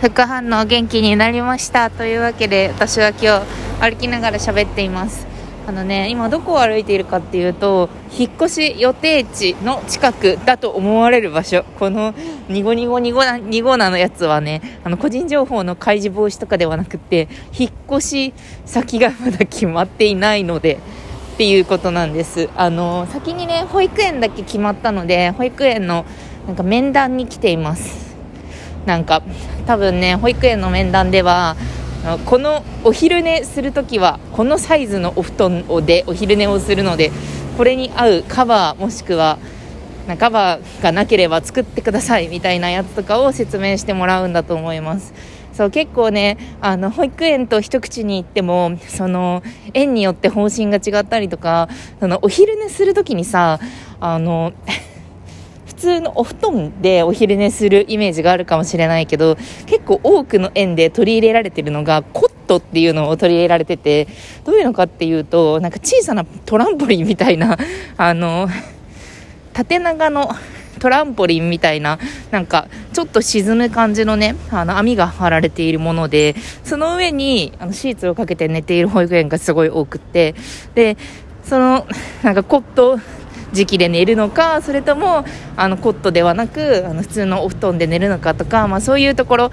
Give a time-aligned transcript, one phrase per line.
[0.00, 3.40] 副反応元気になりましたというわけで私は今
[3.80, 5.26] 日歩きながら喋っています。
[5.66, 11.64] あのね今どこを歩いているかっていうと引っ越し予定地の近くだと思われる場所。
[11.78, 12.14] この
[12.48, 17.28] ニゴニゴニゴなニゴナのやつはねあの個人情報の開示防止とかではなくて
[17.58, 18.34] 引っ越し
[18.64, 20.78] 先がまだ決まっていないので
[21.34, 22.48] っていうことなんです。
[22.54, 26.04] あの先にね保育園だけ決まったので保育園の
[26.46, 28.05] なんか面談に来ています。
[28.86, 29.22] なんか
[29.66, 31.56] 多分ね保育園の面談では
[32.24, 37.10] このお昼寝するときはこのサイズのお布団でお昼寝をするので
[37.56, 39.38] これに合うカバーもしくは
[40.18, 45.12] カバーがなければ作ってくださいみたいなやつとかを説明してもらうんだと思います。
[45.52, 49.42] そう結構ねあの保育園と一口に言ってもその
[49.72, 53.58] 園によって方針が違ったりとかそのお昼寝するときにさ
[53.98, 54.52] あの
[55.76, 59.36] 通のお布団でお昼寝するイメージがあるかもしれないけど
[59.66, 64.08] 結構多くの園で取り入れられてるのがコットっていうのを取り入れられてて
[64.44, 67.56] どういうのかっていうとなんか小さなトランポリンみたいな
[67.96, 68.48] あの
[69.52, 70.30] 縦長の
[70.78, 71.98] トランポリンみたいな、
[72.30, 76.34] なんか、ちょっと沈む感じのね、あの、網が張られているもので、
[76.64, 80.34] その上に、あの、シーツをかけて寝ている保育園がすごい多くって、
[80.74, 80.96] で、
[81.44, 81.86] その、
[82.22, 83.00] なんか、コット
[83.56, 85.24] 時期で寝るのかそれとも
[85.56, 89.50] あのコットではなくあの普通のお布団で寝るのかとか、まあ、そういうところ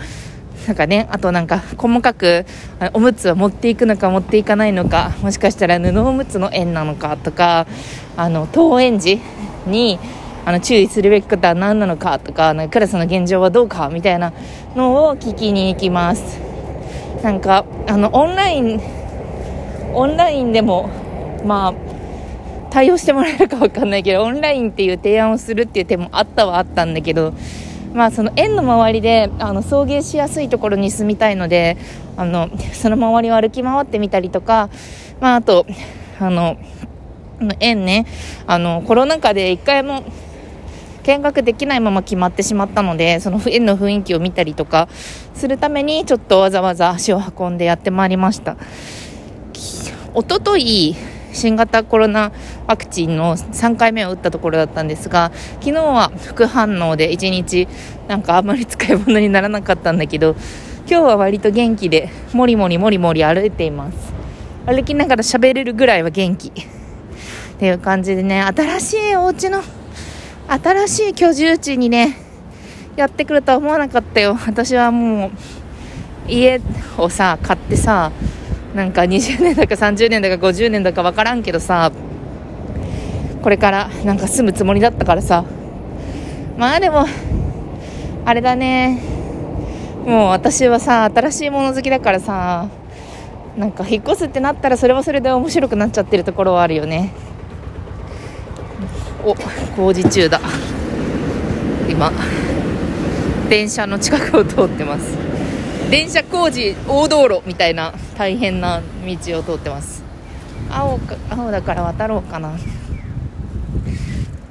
[0.67, 2.45] なんかね、あとなんか細かく
[2.93, 7.67] おむつを持っていくのか持っていかないのかもしかしたら布おむつの縁なのかとか
[8.15, 9.19] あの登園時
[9.67, 9.99] に
[10.45, 14.31] あの注意するべきことは何なのかとかなんかクラスの現状はどうかみたいな
[14.75, 16.39] のを聞きに行きます。
[17.23, 18.81] なんかあのオンライン
[19.93, 20.89] オンラインでも
[21.45, 21.92] まあ
[22.73, 27.35] 対応してもらえるか分かんないけどオンラインっていう提案をするっていう手もあったはあったんだけど、
[27.93, 31.77] まあ、その園の周りであの送迎しやすいところに住みたいので
[32.17, 34.71] あのその周りを歩き回ってみたりとか、
[35.21, 35.67] まあ、あと
[36.19, 36.57] あの
[37.59, 38.07] 園ね
[38.47, 40.03] あのコロナ禍で1回も
[41.03, 44.89] 見学できないまま決まってしまったのでその園の雰囲気を見たりとか
[45.35, 48.57] するためにちょっとわざわざ足を運んでやってまいりました。
[50.15, 50.95] おととい
[51.33, 52.31] 新型コロナ
[52.67, 57.67] ワクチンの3回目を打ったところだったんですが昨日は副反応で1日
[58.07, 60.35] なんかあんまり使い物にならなかったんだけど
[60.87, 64.13] 今日は割と元気でもりもりもりもり歩いています。
[64.65, 66.49] 歩きながら喋れるぐらいは元気。
[66.49, 66.51] っ
[67.57, 69.61] ていう感じでね新しいお家の
[70.47, 72.17] 新しい居住地にね
[72.95, 74.37] やってくるとは思わなかったよ。
[74.45, 75.31] 私はもう
[76.27, 76.59] 家
[76.97, 78.11] をさ買ってさ
[78.73, 81.91] なんか20年だか30年だか50年だか分からんけどさ
[83.41, 85.45] これからなんか住むつもりだったからさ。
[86.57, 87.05] まあでも
[88.25, 89.01] あれだね。
[90.05, 92.67] もう私はさ新しいもの好きだからさ
[93.57, 97.13] なんか引っ越すってなったらそれはそれで面白くなっちゃってるところはあるよね。
[99.25, 99.35] お
[99.75, 100.39] 工事中だ。
[101.89, 102.11] 今
[103.49, 105.22] 電車の近くを通ってます。
[105.93, 110.03] 電車工事大道路みたいな大変な道を通ってます。
[110.71, 112.57] 青か青だから渡ろうかな。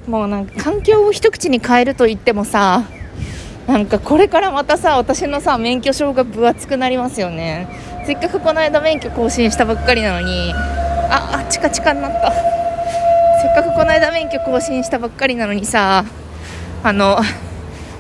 [0.07, 2.85] もうなんか環境を一口に変えると言ってもさ
[3.67, 7.67] なんかこれからまたさ私のさ免許証が分厚くなりますよね。
[8.07, 12.33] せっかくこの間免許更新したばっかりなのにああチカチカになった。
[13.43, 16.05] せっかくこの間免許更新したばっかりなのにさ
[16.85, 17.19] あの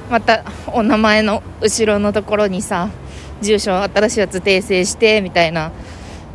[0.08, 2.88] またお名前の後ろのところにさ
[3.42, 5.70] 住所新しいやつ訂正してみたいな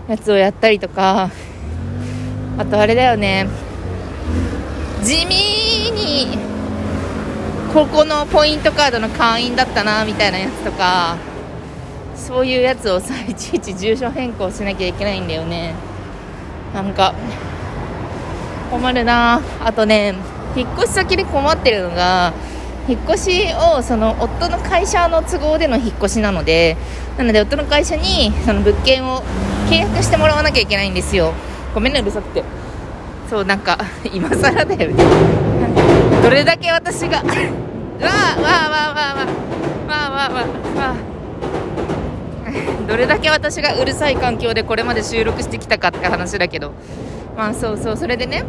[0.07, 1.31] やつをやったりとか。
[2.59, 3.47] あとあれだよね。
[5.03, 6.37] 地味に
[7.73, 11.17] ここのポイントカードの会員だったなみたいなやつとか。
[12.15, 15.75] そういうやつをさいちいち住所変更しなきゃいけないんだよね。
[16.73, 17.13] なんか
[18.69, 19.39] 困るな。
[19.63, 20.15] あとね
[20.55, 22.33] 引っ越し先で困ってるのが
[22.87, 23.43] 引っ越し
[23.75, 26.77] をその夫の会社の都合での引っ越しなので
[27.17, 29.21] なので夫の会社にその物件を
[29.69, 31.33] 契約してもらわなきゃいけないんですよ。
[31.73, 32.43] ごめんねうるさくて。
[33.29, 33.77] そうなんか
[34.13, 35.03] 今更だよね。
[36.23, 37.23] どれだけ私が わ
[38.01, 39.27] あわあわあわあわ
[39.89, 40.45] あわあわあわ
[40.75, 40.95] あわあ
[42.87, 46.71] どれだけ私がうるさい環境でこれまで収録してきたかって話だけど。
[47.35, 48.45] まあそうそうそれでね。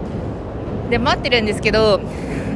[0.91, 2.01] で待ってるんですけど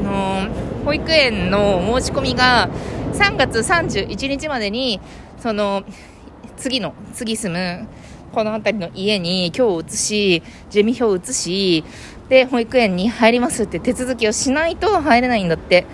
[0.00, 2.68] あのー保育園の申し込みが
[3.12, 5.00] 3月31日までに
[5.38, 5.84] その
[6.56, 7.86] 次の次住む
[8.32, 11.84] この辺りの家に今日移し住民票を移し
[12.28, 15.86] で保育園に入りますって手続きをしないと入れないんだって。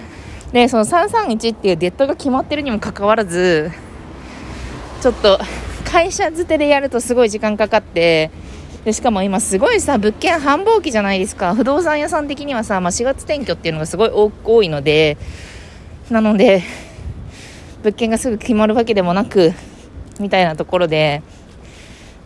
[0.53, 3.71] でその331っていうデッドが決まってるにもかかわらず
[5.03, 5.39] ちょっと
[5.85, 8.31] 会社づてでやるとすごい時間かかって
[8.89, 11.55] でしかも今すごいさ物件繁忙期じゃないですか。
[11.55, 15.19] 不動産屋さん的にはさ、まあ、4月転居っていうのがすごい多いので
[16.09, 16.63] なので
[17.83, 19.53] 物件がすぐ決まるわけでもなく
[20.19, 21.23] みたいなところで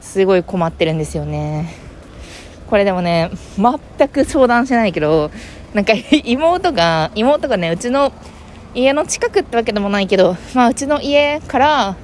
[0.00, 1.74] すごい困ってるんですよね。
[2.70, 5.32] これでもね全く相談してないけど
[5.74, 8.12] なんか妹が妹がねうちの
[8.72, 11.96] 家の近くってわけでもないけどまあうちの家から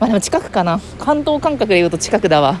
[0.00, 0.80] まあでも近くかな。
[0.98, 2.58] 関東感覚で言うと近くだわ。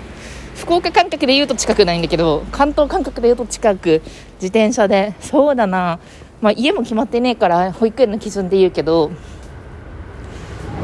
[0.56, 4.02] 福岡感覚で言うと近くないんだけど関東感覚で言うと近く
[4.36, 5.14] 自転車で。
[5.20, 5.98] そうだな。
[6.40, 9.10] まあ家も決まってねえから保育園の基準で言うけど。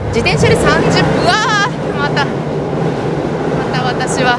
[0.09, 2.25] 自転車で30分うわーまた。
[2.25, 4.39] また私は。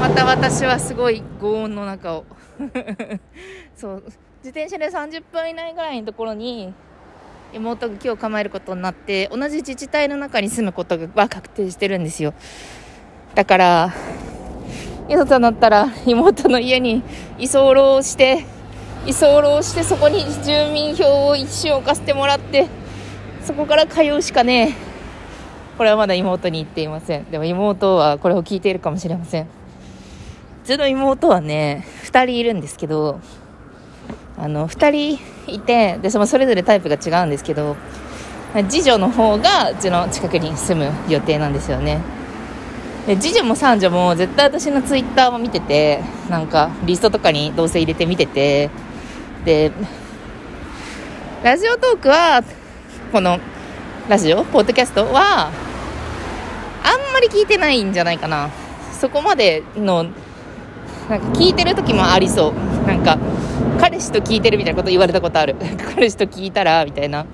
[0.00, 2.24] また私はすごい轟音の中を。
[3.76, 4.02] そう。
[4.44, 6.72] 自転車で30分以内ぐらいのところに
[7.52, 12.34] 妹が今日構えることになって同じ自治体の中に住むことが確定してるんですよ。
[13.38, 13.94] だから
[15.08, 17.04] いざとなったら妹の家に
[17.38, 18.44] 居候して
[19.06, 22.66] 居候してそこに住民票を一瞬置かせてもらって
[23.44, 24.74] そこから通うしかねえ。
[25.78, 27.30] これはまだ妹に言っていません。
[27.30, 29.44] でも妹はこれを聞いているかもしれません。
[29.44, 29.46] う
[30.64, 33.20] ちの妹はね2人いるんですけど
[34.36, 37.76] あの2人いてでそのそれぞれタイプが違うんですけど
[38.68, 42.17] 次女の方がうちの近くに住む予定なんですよね。
[43.08, 48.70] で次女も三女も絶対私のツイッターも見ててなんかリストとかにどうせ入れて見てて。
[49.44, 49.72] で
[51.42, 52.42] ラジオトークは
[53.12, 53.38] この
[54.08, 54.44] ラジオ？
[54.44, 55.52] ポッドキャストはあん
[57.12, 58.50] まり聞いてないんじゃないかな。
[59.00, 60.02] そこまでの
[61.08, 62.86] なんか聞いてる時もありそう。
[62.86, 63.16] なんか
[63.80, 65.54] 彼氏と聞いてるみたいなこと言われたことある。
[65.94, 67.24] 彼氏と聞いたらみたいな。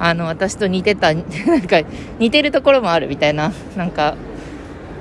[0.00, 1.24] あの私と似てた なん
[1.60, 1.82] か
[2.18, 3.52] 似てるところもあるみたいな。
[3.76, 4.14] なんか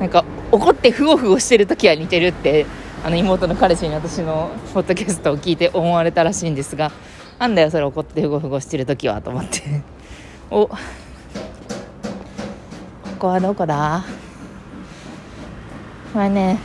[0.02, 2.66] なんか怒ってふごふごしてる時は似てるって
[3.06, 6.92] あの妹の彼氏に私のポッドキャストを聞いて思われたらしいんですが
[7.38, 9.62] なんだよそれ怒ってふごふごしてる時はと思って。
[10.50, 10.68] お。
[10.68, 10.78] こ
[13.20, 14.04] こはどこだ？
[16.16, 16.58] まあね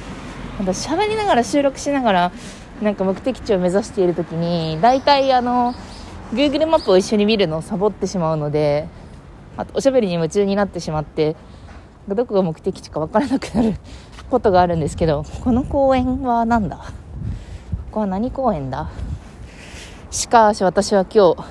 [0.59, 2.33] 私喋りながら収録しながら
[2.81, 5.75] なんか目的地を目指している時に大体あの
[6.33, 8.89] Google マップを一緒に見るのをサボってしまうので
[9.59, 11.37] あとおしゃべりに夢中になってしまって
[12.15, 13.75] どこが目的地か分からなくなる
[14.31, 16.77] ことがあるんですけどこの公園は何だ？
[16.77, 16.85] こ
[17.93, 18.91] こは何公園だ？
[20.11, 21.45] しかし私は今日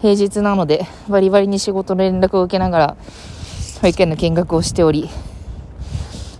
[0.00, 2.96] 平日なのでバリバリに仕事の連絡を受けながら
[3.80, 5.08] 保育園の見学をしており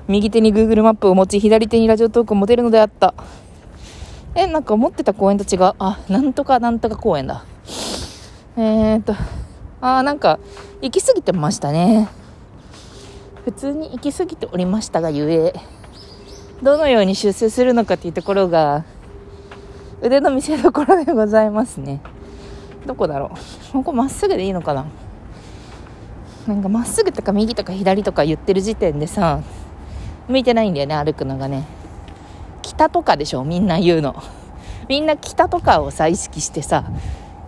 [0.08, 3.14] 右手に Google マップを持ち左手にラジオトークを持てるのであった
[4.36, 5.74] え、なんか思ってた公園と違う。
[5.78, 7.44] あ、なんとかなんとか公園だ。
[8.56, 9.14] えー、っと、
[9.80, 10.40] あ、なんか、
[10.82, 12.08] 行き過ぎてましたね。
[13.44, 15.52] 普通に行き過ぎておりましたがゆえ、
[16.62, 18.84] どのように修正するのかっていうところが、
[20.02, 22.00] 腕の見せ所でございますね。
[22.86, 23.32] どこだろ
[23.70, 23.72] う。
[23.72, 24.86] ここまっすぐでいいのかな
[26.46, 29.40] なんかまっすぐとか右とか左とか言ってる時点でさ、
[30.28, 31.64] 向いてないんだよね、歩くのがね。
[32.64, 34.22] 北とかでしょみんな言うの
[34.88, 36.84] みんな北とかをさ意識してさ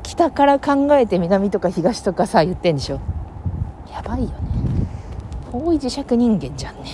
[0.03, 3.01] 北から考えて南とか東とかさ言ってんでしょ
[3.91, 4.56] やばいよね
[5.59, 6.91] 遠い磁石人間じゃんね。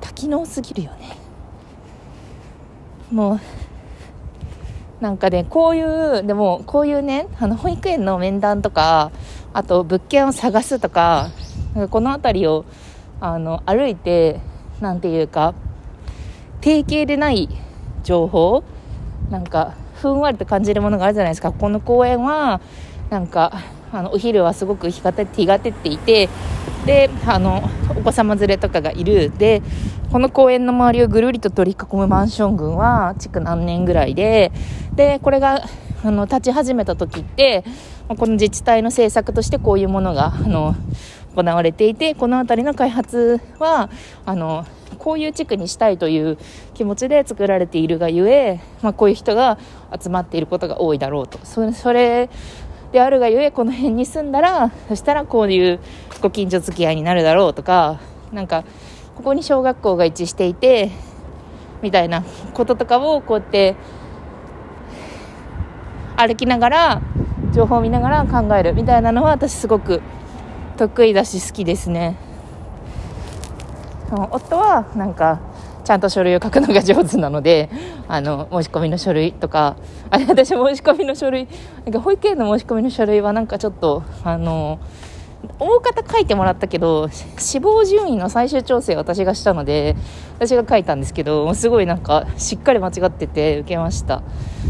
[0.00, 1.16] 多機能すぎるよね。
[3.10, 3.40] もう
[5.00, 9.12] なんかねこういうでもこういうねあの保育園の面談とか
[9.52, 11.30] あと物件を探すとか
[11.90, 12.64] この辺りを
[13.20, 14.40] あの歩いて
[14.80, 15.54] なんていうか
[16.60, 17.48] 定型でない
[18.02, 18.62] 情報
[19.30, 21.52] なんかふんわりと感じるものがあるじゃないですか。
[21.52, 22.60] この公園は
[23.10, 23.52] なんか
[23.92, 26.28] あのお昼はすごく日が照っていて
[26.86, 29.32] であのお子様連れとかがいる。
[29.36, 29.62] で
[30.12, 34.52] この公園の周りをぐるりと取り囲むマンション群は築何年ぐらいで。
[34.94, 35.64] でこれが
[36.04, 37.64] あの立ち始めた時って
[38.08, 40.76] この自治体の政策としてこういうものがあの
[41.34, 43.90] 行われていてこの辺りの開発は
[44.26, 44.66] あの
[44.98, 46.38] こういう地区にしたいという
[46.74, 49.58] 気持ちで作られているがゆえ、まあ、こういう人が
[49.98, 51.38] 集まっていることが多いだろうと。
[51.44, 52.30] それそれ
[52.94, 55.80] であるがゆえこの辺に住んだらそしたらこういう
[56.20, 57.98] ご近所付き合いになるだろうとか
[58.32, 58.62] なんか
[59.16, 60.92] ここに小学校が位置していて
[61.82, 62.22] みたいな
[62.52, 63.74] こととかをこうやって
[66.16, 67.02] 歩きながら
[67.52, 70.00] 情報を見ながら考えるみたいなのは私すごく
[70.76, 72.16] 得意だし好きですね。
[74.30, 75.40] 夫はなんか
[75.84, 77.70] ちゃんと書類を書くのが上手なので
[78.08, 79.76] あの申し込みの書類とか
[80.10, 81.46] あれ私申し込みの書類
[81.84, 84.80] なんか保育園の申し込みの書類はなんかちょっとあの
[85.58, 89.94] 大方書いてもらったけど死亡順位の最終調整私がしたので
[90.36, 94.22] 私が書いたんですけどすごいなんかしっかり間違ってて受けました。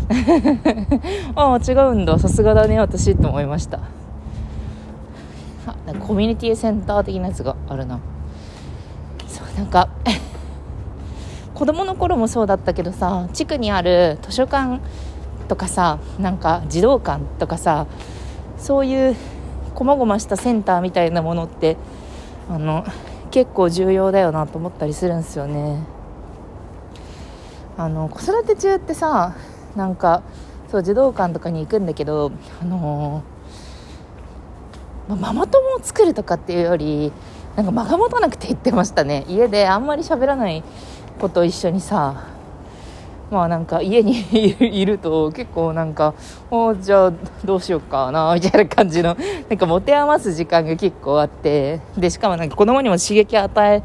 [1.37, 2.19] ああ違うんだ。
[2.19, 3.81] さすがだね私と思いました。
[6.01, 8.01] コミュニティセンター的なやつがあるな。
[9.27, 9.89] そうなんか
[11.55, 14.81] 子供の頃もそうだったけどさ地区にある図書館
[15.49, 17.87] とかさなんか児童館とかさ
[18.59, 19.17] そういう
[19.75, 21.77] こまごましたセンターみたいなものって
[22.49, 22.85] あの
[23.31, 25.83] 結構重要だよなと思ったりするんですよね。
[27.77, 29.35] あの子育て中ってさ
[29.75, 30.23] なんか
[30.71, 32.31] そう児童館とかに行くんだけど
[32.63, 33.23] あの
[35.09, 37.13] まママ友を作るとかっていうより
[37.57, 39.25] なんか間が持たなくて言ってましたね。
[39.29, 40.63] 家であんまり喋らない
[41.19, 42.25] 子と一緒にさ
[43.31, 44.25] まあなんか家に
[44.61, 46.15] いると結構なんか
[46.51, 47.13] おじゃあ
[47.45, 49.17] どうしようかなみたいな感じの
[49.49, 53.83] なんか持て余す時間が結構あってでしかもなんか子供にも刺激与え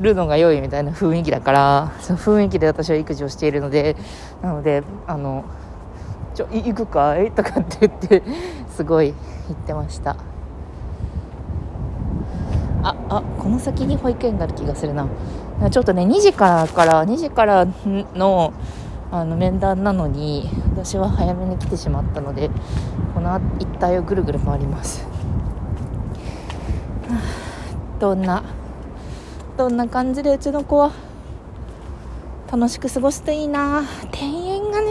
[0.00, 3.96] るのが良いみたいな雰囲気だからその雰囲気で私は育児をしているので
[4.42, 5.44] なのであの
[6.34, 7.30] ちょ行くかい？
[7.32, 8.22] とかって言って
[8.70, 9.14] すごい
[9.48, 10.16] 言ってました。
[12.82, 15.06] ああこの先に保育園がある気がするな。
[15.70, 17.66] ちょっとね2時からから2時から
[18.14, 18.52] の
[19.12, 22.48] あの面談なのに私は早めに来てしまったので
[23.12, 25.06] この一帯をぐるぐる回ります。
[27.98, 28.42] どんな
[29.58, 30.92] どんな感じでうちの子は
[32.50, 33.82] 楽しく過ごすといいな。
[34.12, 34.90] 庭園がね。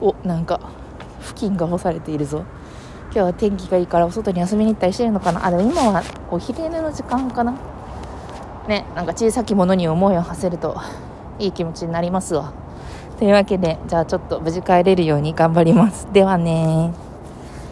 [0.00, 0.60] おなんか
[1.20, 2.44] 付近が干されているぞ。
[3.12, 5.44] 今日は天気がいいからお外に遊びに行ったりしてるのかな？
[5.44, 7.58] あでも今はお昼寝の時間かな。
[8.68, 10.80] ねなんか小さきものに思いを馳せると
[11.40, 12.52] いい気持ちになりますわ。
[13.18, 16.06] というわけでじゃあちょっと無事帰れるように頑張ります。
[16.12, 16.92] ではね